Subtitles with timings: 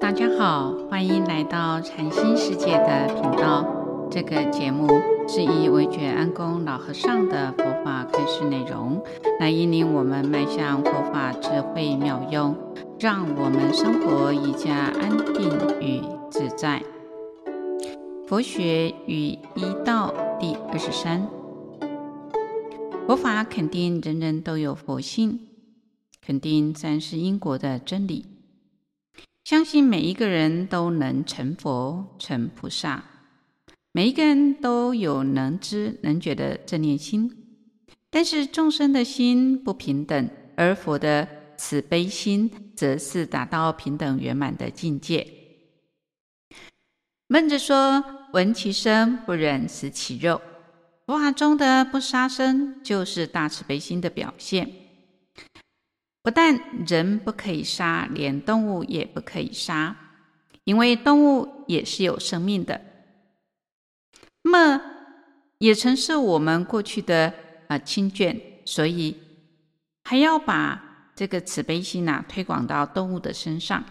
[0.00, 3.66] 大家好，欢迎来到禅心世界的频道。
[4.08, 4.86] 这个节目
[5.28, 9.02] 是以惟觉安公老和尚的佛法开示内容，
[9.40, 12.56] 来引领我们迈向佛法智慧妙用，
[13.00, 15.50] 让我们生活愈加安定
[15.80, 16.80] 与自在。
[18.28, 21.28] 佛学与医道第二十三，
[23.06, 25.40] 佛法肯定人人都有佛性，
[26.24, 28.26] 肯定三世因果的真理，
[29.48, 33.02] 相信每一个人都能成佛、成菩萨，
[33.92, 37.34] 每一个人都有能知能觉的正念心。
[38.10, 45.26] 但是众生的心不平等，而佛的慈悲心则是达到平等圆满的境界。
[47.28, 50.38] 孟子说：“闻其声，不忍食其肉。”
[51.08, 54.70] 佛法中的不杀生，就是大慈悲心的表现。
[56.22, 59.96] 不但人不可以杀，连动物也不可以杀，
[60.64, 62.80] 因为动物也是有生命的。
[64.42, 64.82] 那么，
[65.58, 67.32] 也曾是我们过去的
[67.68, 69.16] 啊亲眷，所以
[70.04, 73.84] 还要把这个慈悲心呐推广到动物的身上，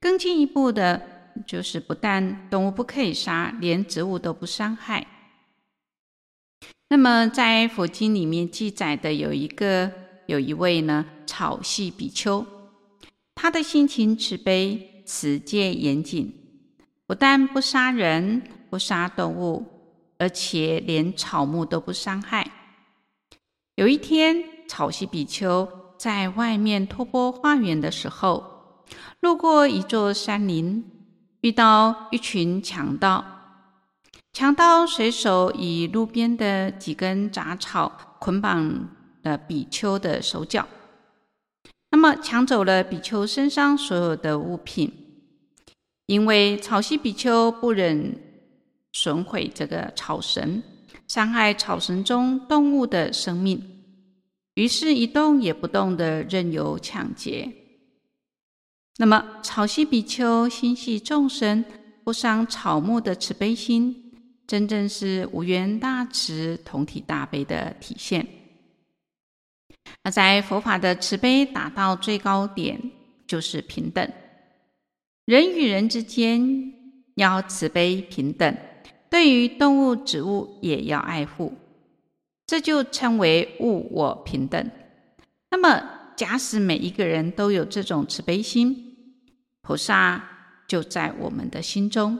[0.00, 1.14] 更进一步的。
[1.46, 5.06] 就是不但动物不可以杀，连植物都不伤害。
[6.88, 9.92] 那么在佛经里面记载的有一个
[10.26, 12.44] 有一位呢草系比丘，
[13.34, 16.32] 他的心情慈悲，持戒严谨，
[17.06, 19.66] 不但不杀人，不杀动物，
[20.18, 22.50] 而且连草木都不伤害。
[23.76, 25.68] 有一天，草系比丘
[25.98, 28.84] 在外面托钵化缘的时候，
[29.20, 30.92] 路过一座山林。
[31.42, 33.24] 遇到一群强盗，
[34.32, 38.88] 强盗随手以路边的几根杂草捆绑
[39.26, 40.66] 了比丘的手脚，
[41.90, 44.92] 那么抢走了比丘身上所有的物品。
[46.06, 48.16] 因为草系比丘不忍
[48.92, 50.62] 损毁这个草绳，
[51.08, 53.60] 伤害草绳中动物的生命，
[54.54, 57.52] 于是，一动也不动的任由抢劫。
[58.98, 61.64] 那么，草系比丘心系众生，
[62.04, 64.14] 不伤草木的慈悲心，
[64.46, 68.24] 真正是无缘大慈、同体大悲的体现。
[70.02, 72.80] 那在佛法的慈悲达到最高点，
[73.26, 74.08] 就是平等。
[75.24, 76.72] 人与人之间
[77.16, 78.56] 要慈悲平等，
[79.10, 81.52] 对于动物、植物也要爱护，
[82.46, 84.70] 这就称为物我平等。
[85.50, 85.82] 那么，
[86.16, 88.94] 假使每一个人都有这种慈悲心，
[89.62, 90.22] 菩萨
[90.68, 92.18] 就在我们的心中。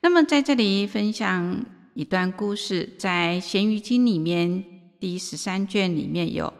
[0.00, 4.64] 那么，在这里分享一段故事，在《咸鱼经》里面
[5.04, 6.50] 第十三卷里面有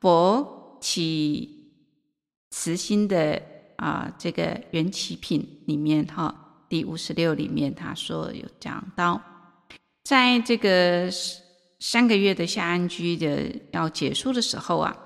[0.00, 1.70] 佛起
[2.50, 3.40] 慈心的
[3.76, 9.22] 啊，这个缘起品里面哈，第五十六里面他说有讲到，
[10.02, 11.08] 在这个
[11.78, 14.96] 三个月的下安居的要结束的时候啊，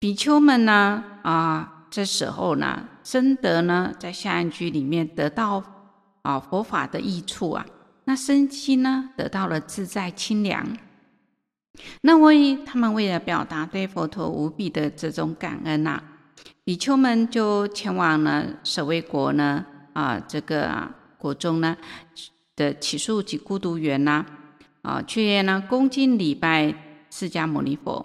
[0.00, 1.86] 比丘们呢啊。
[1.92, 5.62] 这时候呢，真得呢，在下安居里面得到
[6.22, 7.64] 啊佛法的益处啊，
[8.02, 10.66] 那身心呢得到了自在清凉。
[12.02, 16.02] 那为他们为了表达对佛陀无比的这种感恩呐、
[16.64, 21.76] 比丘们就前往了舍卫国呢啊这个啊国中呢
[22.56, 24.24] 的只树及孤独园呐
[24.82, 26.74] 啊，去呢恭敬礼拜
[27.10, 28.04] 释迦牟尼佛。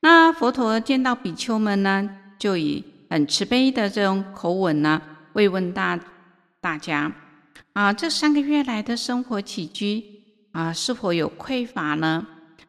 [0.00, 2.08] 那佛陀见到比丘们呢，
[2.38, 5.00] 就以很慈悲的这种口吻呢，
[5.32, 5.98] 慰问大
[6.60, 7.10] 大家
[7.72, 10.04] 啊，这三个月来的生活起居
[10.52, 12.26] 啊，是否有匮乏呢？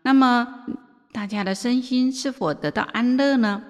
[0.07, 0.63] 那么
[1.11, 3.61] 大家的身心是否得到安乐呢？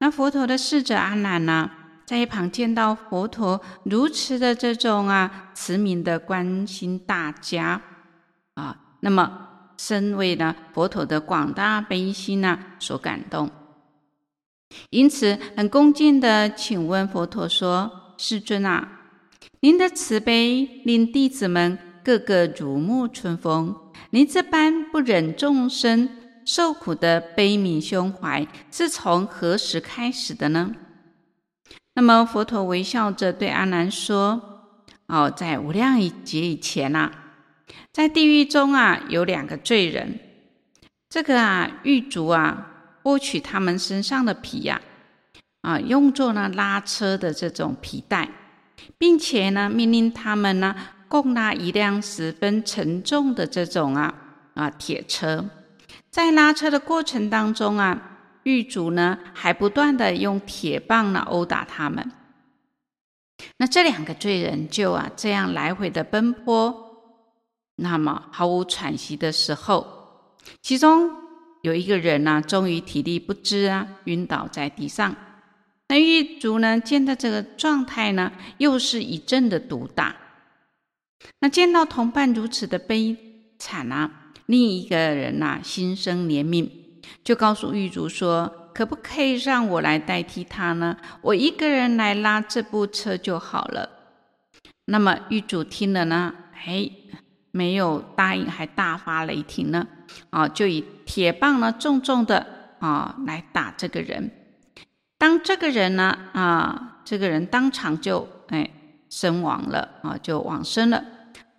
[0.00, 1.70] 那佛陀的侍者阿难呢，
[2.04, 7.80] 在一旁见到佛陀如此的这种啊慈悯的关心大家
[8.52, 13.50] 啊，那么深为呢佛陀的广大悲心呐、啊、所感动。
[14.90, 18.86] 因此，很恭敬地请问佛陀说：“世尊啊，
[19.60, 23.74] 您的慈悲令弟子们个个如沐春风。
[24.10, 26.08] 您这般不忍众生
[26.44, 30.72] 受苦的悲悯胸怀，是从何时开始的呢？”
[31.94, 34.74] 那么，佛陀微笑着对阿难说
[35.08, 37.12] ：“哦，在无量劫以前啊，
[37.92, 40.18] 在地狱中啊，有两个罪人，
[41.08, 42.68] 这个啊，狱卒啊。”
[43.04, 44.80] 剥取他们身上的皮呀，
[45.62, 48.28] 啊，用作呢拉车的这种皮带，
[48.96, 50.72] 并且呢命令他们呢
[51.12, 54.14] 共拉一辆十分沉重的这种啊
[54.54, 55.44] 啊铁车，
[56.08, 62.10] 在拉车的过程当中啊，狱卒呢还不断的用铁棒呢殴打他们。
[63.58, 66.74] 那这两个罪人就啊这样来回的奔波，
[67.76, 69.86] 那么毫无喘息的时候，
[70.62, 71.10] 其中
[71.60, 75.14] 有一个人呢、终于体力不支啊，晕倒在地上。
[75.88, 80.16] 那狱卒呢，见到这个状态呢，又是一阵的毒打。
[81.42, 83.16] 那见到同伴如此的悲
[83.58, 86.70] 惨啊，另一个人呐、心生怜悯，
[87.24, 88.58] 就告诉狱卒说。
[88.74, 90.96] 可不可以让我来代替他呢？
[91.20, 93.86] 我一个人来拉这部车就好了。
[94.86, 96.32] 那么狱卒听了呢，
[96.64, 96.90] 哎，
[97.50, 99.86] 没有答应，还大发雷霆呢，
[100.30, 102.46] 啊，就以铁棒呢重重的
[102.78, 104.30] 啊来打这个人。
[105.18, 108.70] 当这个人呢，啊，这个人当场就哎
[109.10, 111.04] 身亡了啊，就往生了。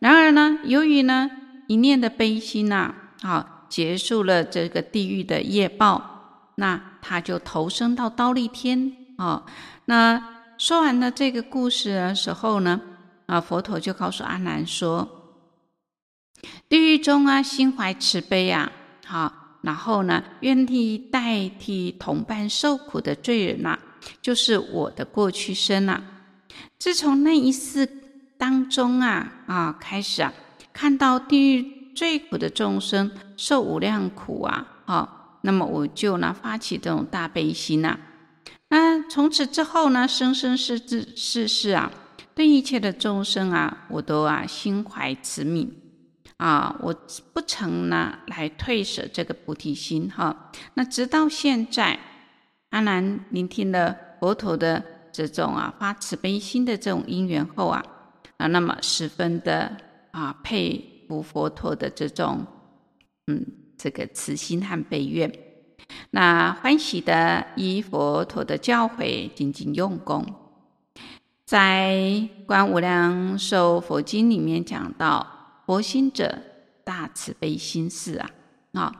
[0.04, 1.32] 然而呢，由于呢
[1.68, 6.52] 一念的悲心呐，啊，结束了这个地狱的业报。
[6.56, 9.46] 那他就投生到忉利天啊。
[9.86, 10.22] 那
[10.58, 12.82] 说完了这个故事的时候呢，
[13.28, 15.08] 啊，佛陀就告诉阿难说：
[16.68, 18.70] 地狱中啊，心怀慈悲啊，
[19.06, 23.80] 好，然后呢，愿意代替同伴受苦的罪人呐、
[24.22, 26.04] 就是我的过去生呐、
[26.78, 28.03] 自从那一世
[28.38, 30.34] 当中啊啊开始啊，
[30.72, 35.20] 看到地狱最苦的众生受无量苦啊，好。
[35.46, 38.00] 那么我就呢发起这种大悲心呐、啊，
[38.70, 41.92] 那从此之后呢，生生世世世世啊，
[42.34, 45.68] 对一切的众生啊，我都啊心怀慈悯
[46.38, 46.96] 啊，我
[47.34, 50.50] 不曾呢来退舍这个菩提心哈。
[50.76, 52.00] 那直到现在，
[52.70, 54.82] 阿难聆听了佛陀的
[55.12, 57.84] 这种啊发慈悲心的这种因缘后啊
[58.44, 59.78] 啊，那么十分的
[60.12, 62.46] 啊佩服佛陀的这种
[63.28, 63.46] 嗯。
[63.76, 65.30] 这个慈心和悲愿，
[66.12, 70.26] 那欢喜的依佛陀的教诲，精进用功。
[71.46, 71.92] 在
[72.46, 75.28] 《观无量寿佛经》里面讲到，
[75.66, 76.44] 佛心者，
[76.86, 78.30] 大慈悲心事啊
[78.72, 78.94] 啊！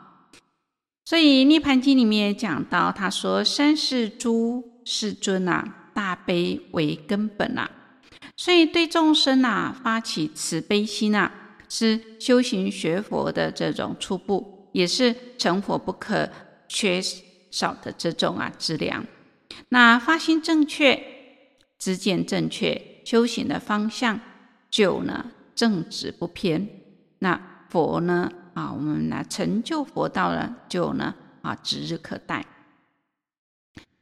[1.06, 7.70] 所以《涅槃经》里面也讲到，他说：“三世诸世尊啊，大悲为根本啊。”
[8.44, 11.32] 所以对众生啊发起慈悲心啊，
[11.70, 14.68] 是修行学佛的这种初步。
[14.74, 16.28] 也是成佛不可
[16.68, 17.00] 缺
[17.52, 19.06] 少的这种啊资粮。
[19.70, 21.02] 那发心正确，
[21.80, 24.20] 知见正确，修行的方向
[24.70, 26.68] 就呢正直不偏。
[27.20, 32.46] 那佛呢啊，我们呢成就佛道呢，就呢啊指日可待。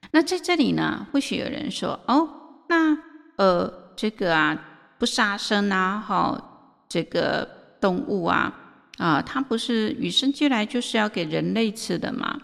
[0.09, 2.97] 那在这里呢，或许有人说哦，那
[3.35, 4.59] 呃这个啊
[4.97, 7.47] 不杀生啊，好这个
[7.79, 8.57] 动物啊。
[8.97, 12.39] 啊，它不是与生俱来就是要给人类吃的吗？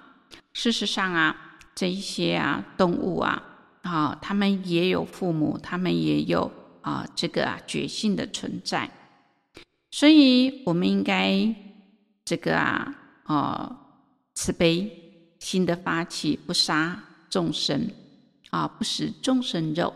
[0.54, 3.44] 事实上啊，这一些啊动物啊，
[3.84, 6.52] 啊，它们也有父母，它们也有
[6.82, 8.90] 啊这个啊觉性的存在，
[9.92, 11.54] 所以我们应该
[12.26, 12.96] 这个啊
[13.26, 13.78] 啊
[14.34, 17.88] 慈悲心的发起，不杀众生
[18.50, 19.94] 啊，不食众生肉。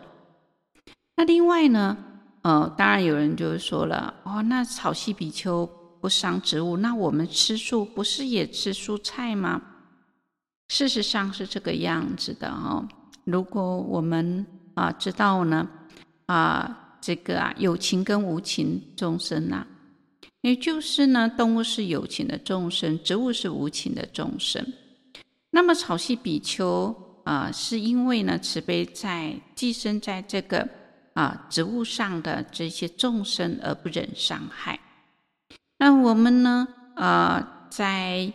[1.16, 1.98] 那另外呢，
[2.42, 5.70] 呃，当然有人就说了，哦，那草系比丘。
[6.02, 9.62] 不伤植物，那我们吃素不是也吃蔬菜吗？
[10.70, 12.90] 事实上是这个样子的哦。
[13.24, 14.44] 如果我们
[14.74, 15.70] 啊知道呢
[16.26, 19.68] 啊这个啊有情跟无情众生呐、啊，
[20.42, 24.74] 也就是呢动物是有情的众生，植物是无情的众生。
[25.52, 30.68] 那么草系比丘啊，是因为呢慈悲在寄生在这个
[31.14, 34.80] 啊植物上的这些众生而不忍伤害。
[35.78, 36.68] 那我们呢？
[36.94, 38.32] 呃，在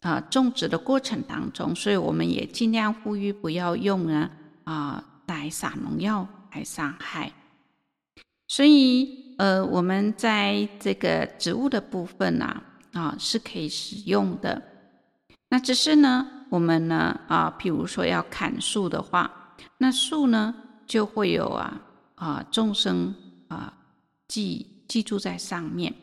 [0.00, 4.30] 呃种植的过程当中，所以我们也尽量呼吁不要用呢
[4.64, 7.30] 啊、呃、来撒农药来伤害。
[8.48, 12.62] 所以呃，我们在这个植物的部分呢
[12.92, 14.60] 啊、是可以使用的。
[15.50, 20.54] 那只是呢，我们呢啊，譬如说要砍树的话，那树呢
[20.86, 21.78] 就会有啊
[22.16, 23.14] 啊众生
[23.48, 23.72] 啊
[24.28, 25.94] 记记住在上面。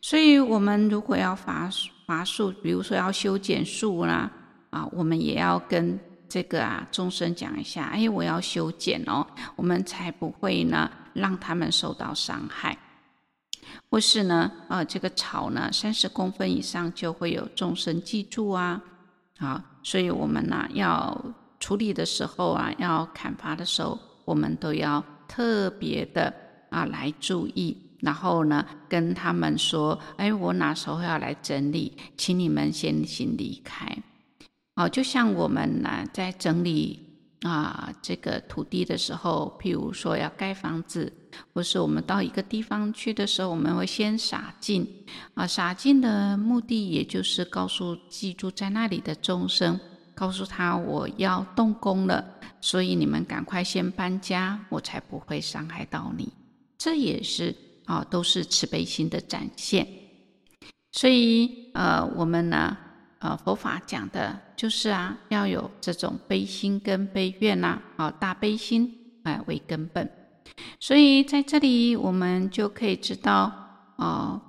[0.00, 1.70] 所以，我们如果要伐
[2.06, 4.30] 伐树，比如说要修剪树啦，
[4.70, 5.98] 啊，我们也要跟
[6.28, 12.76] 这个啊众生讲一下，哎，我要修剪哦，我们才不会呢让他们受到伤害。
[13.88, 18.82] 或是呢，啊，这个草呢三十公分以上就会有众生记住啊，
[19.38, 21.16] 啊，所以我们呢要
[21.60, 26.32] 处理的时候啊，要砍伐的时候，我们都要特别的
[26.70, 27.76] 啊来注意。
[28.00, 33.96] 然后呢，跟他们说：“哎，我哪时候要来整理，请你们先行离开。”
[34.76, 37.00] 哦，就像我们呢在整理
[37.40, 41.10] 啊这个土地的时候，譬如说要盖房子，
[41.54, 44.86] 或是我们到一个地方去的时候，我们会先撒净
[45.32, 49.80] 啊，撒净的目的也就是告诉寄住在那里的众生，
[50.16, 52.24] 告诉他我要动工了，
[52.60, 56.32] 所以你们赶快先搬家，我才不会伤害到你。
[56.76, 57.54] 这也是
[57.84, 59.86] 啊，都是慈悲心的展现。
[60.92, 62.78] 所以呃，我们呢。
[63.18, 68.94] 呃，佛法讲的就是啊，要有这种悲心跟悲愿呐，啊，大悲心
[69.24, 70.08] 啊为根本。
[70.78, 73.50] 所以在这里，我们就可以知道，
[73.96, 74.40] 啊，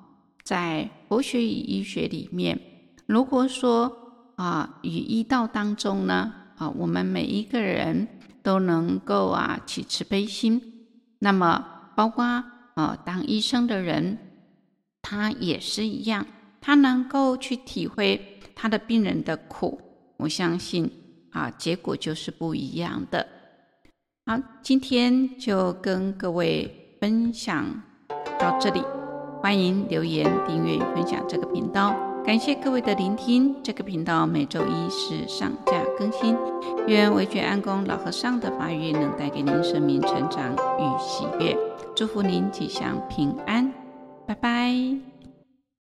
[0.44, 2.60] 在佛学与医学里面，
[3.06, 4.07] 如果说
[4.38, 8.08] 啊，与医道当中呢，啊，我们每一个人
[8.42, 10.88] 都能够啊起慈悲心，
[11.20, 11.64] 那么
[11.96, 12.24] 包括
[12.76, 14.18] 啊当医生的人，
[15.02, 16.26] 他也是一样，
[16.62, 18.34] 他能够去体会。
[18.60, 19.80] 他的病人的苦，
[20.18, 20.92] 我相信
[21.30, 23.28] 啊，结果就是不一样的。
[24.26, 27.64] 好，今天就跟各位分享
[28.40, 28.82] 到这里，
[29.44, 32.07] 欢迎留言、订阅分享这个频道。
[32.28, 33.56] 感谢各位的聆听。
[33.64, 36.36] 这个频道每周一是上架更新。
[36.86, 41.58] 愿维觉安公老和尚的法语能带给您生命成长与喜悦。
[41.96, 43.72] 祝福您吉祥平安，
[44.26, 45.17] 拜拜。